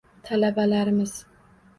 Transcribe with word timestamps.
Talabalarimiz 0.27 1.13